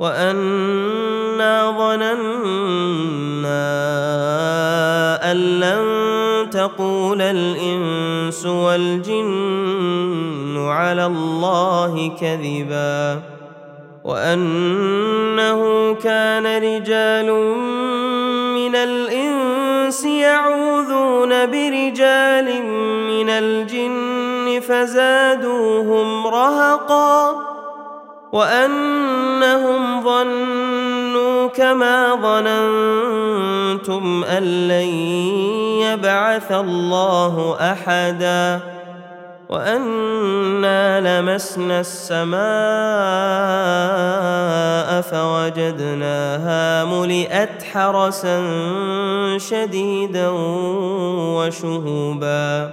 [0.00, 2.24] وانا ظننا
[5.32, 9.86] ان لن تقول الانس والجن
[10.68, 13.22] على الله كذبا
[14.04, 17.32] وانه كان رجال
[18.54, 22.62] من الانس يعوذون برجال
[23.08, 27.53] من الجن فزادوهم رهقا
[28.34, 34.88] وأنهم ظنوا كما ظننتم أن لن
[35.86, 38.60] يبعث الله أحدا
[39.48, 42.40] وأنا لمسنا السماء
[45.00, 48.42] فوجدناها ملئت حرسا
[49.38, 50.28] شديدا
[51.38, 52.70] وشهوبا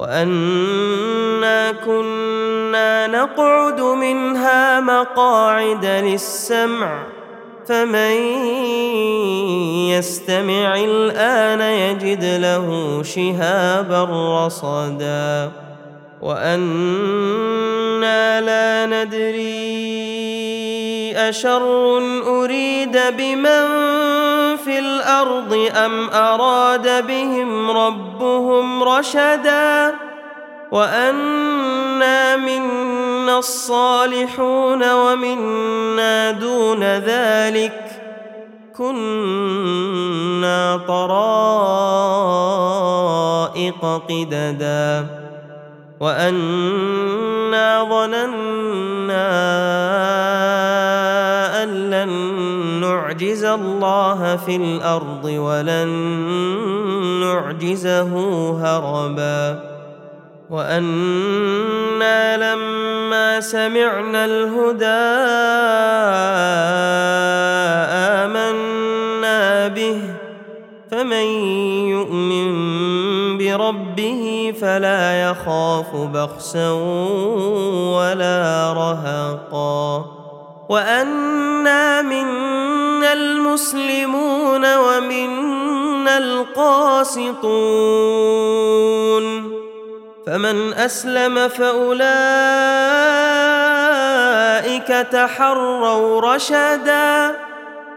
[0.00, 7.02] وأنا كنا نقعد منها مقاعد للسمع
[7.66, 8.16] فمن
[9.92, 14.04] يستمع الآن يجد له شهابا
[14.46, 15.50] رصدا.
[16.22, 17.60] وأنا
[18.40, 20.39] لا ندري
[21.28, 23.66] أشر أريد بمن
[24.56, 29.94] في الأرض أم أراد بهم ربهم رشدا
[30.72, 37.84] وأنا منا الصالحون ومنا دون ذلك
[38.76, 42.30] كنا طرائق
[44.08, 45.06] قددا
[46.00, 48.69] وأنا ظننا
[53.54, 55.88] الله في الأرض ولن
[57.20, 58.12] نعجزه
[58.62, 59.60] هربا.
[60.50, 64.86] وأنا لما سمعنا الهدى
[68.26, 70.00] آمنا به
[70.90, 71.26] فمن
[71.94, 72.50] يؤمن
[73.38, 76.70] بربه فلا يخاف بخسا
[77.94, 80.04] ولا رهقا.
[80.68, 87.40] وأنا منا المسلمون ومنا القاسطون
[90.26, 92.00] فمن أسلم فأولئك
[95.12, 97.36] تحروا رشدا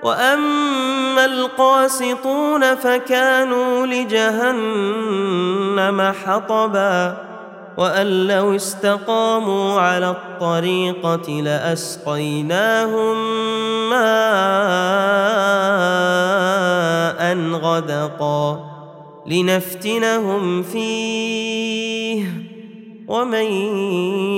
[0.04, 5.34] وأما القاسطون فكانوا لجهنم
[6.26, 7.33] حطبا
[7.78, 13.18] وأن لو استقاموا على الطريقة لأسقيناهم
[13.90, 14.04] ماء
[17.62, 18.74] غدقا
[19.28, 22.26] لنفتنهم فيه.
[23.08, 23.46] ومن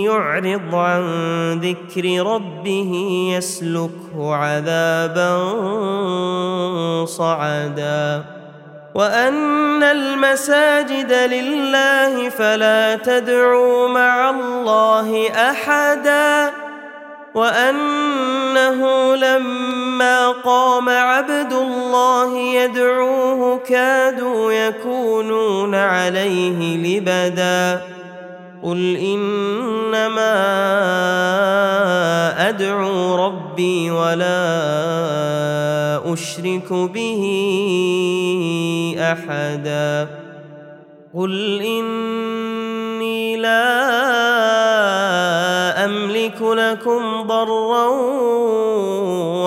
[0.03, 1.03] يعرض عن
[1.59, 2.91] ذكر ربه
[3.38, 5.56] يسلكه عذابا
[7.06, 8.34] صعدا.
[8.95, 16.51] وأن المساجد لله فلا تدعوا مع الله أحدا
[17.34, 27.81] وأنه لما قام عبد الله يدعوه كادوا يكونون عليه لبدا
[28.64, 30.35] قل إنما
[32.49, 32.95] أدعو
[33.55, 34.43] ربي ولا
[36.13, 37.23] أشرك به
[38.99, 40.07] أحدا.
[41.16, 43.85] قل إني لا
[45.85, 47.87] أملك لكم ضرا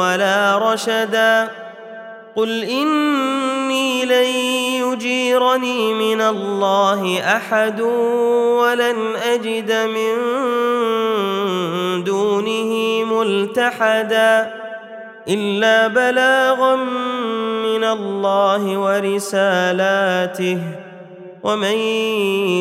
[0.00, 1.48] ولا رشدا.
[2.36, 4.30] قل إني لن
[4.88, 10.14] يجيرني من الله أحد ولن أجد من
[12.04, 12.77] دونه
[13.20, 14.50] ملتحدا
[15.28, 16.76] إلا بلاغا
[17.64, 20.58] من الله ورسالاته
[21.42, 21.76] ومن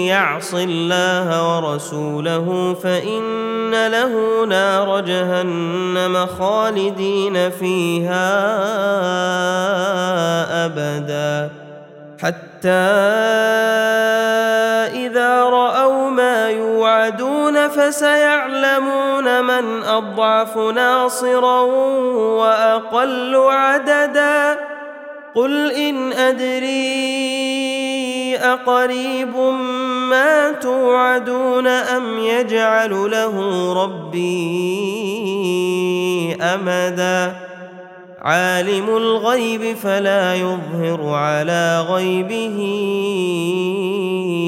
[0.07, 8.27] يعص الله ورسوله فإن له نار جهنم خالدين فيها
[10.65, 11.51] أبدا
[12.21, 13.76] حتى
[17.77, 21.61] فسيعلمون من أضعف ناصرا
[22.41, 24.57] وأقل عددا.
[25.35, 27.17] قل إن أدري
[28.37, 29.37] أقريب
[30.09, 34.37] ما توعدون أم يجعل له ربي
[36.41, 37.33] أمدا.
[38.21, 42.57] عالم الغيب فلا يظهر على غيبه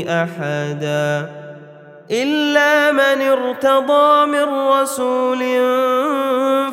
[0.10, 1.39] أحدا.
[2.12, 5.40] إلا من ارتضى من رسول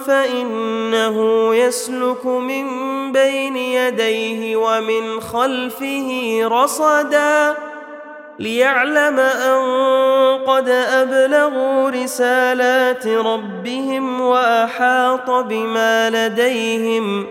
[0.07, 2.67] فإنه يسلك من
[3.13, 7.55] بين يديه ومن خلفه رصدا
[8.39, 9.61] ليعلم أن
[10.47, 17.27] قد أبلغوا رسالات ربهم وأحاط بما لديهم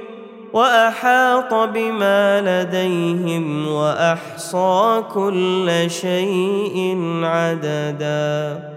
[0.54, 8.75] وأحاط بما لديهم وأحصى كل شيء عددا.